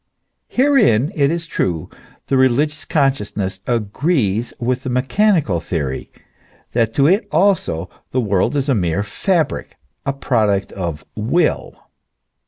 Herein, 0.47 1.11
it 1.13 1.29
is 1.29 1.45
true, 1.45 1.87
the 2.25 2.35
religious 2.35 2.85
consciousness 2.85 3.59
agrees 3.67 4.51
with 4.57 4.81
the 4.81 4.89
mechanical 4.89 5.59
theory, 5.59 6.09
that 6.71 6.95
to 6.95 7.05
it 7.05 7.27
also 7.31 7.87
the 8.09 8.19
world 8.19 8.55
is 8.55 8.67
a 8.67 8.73
mere 8.73 9.03
fabric, 9.03 9.77
a 10.03 10.13
product 10.13 10.71
of 10.71 11.05
Will. 11.15 11.75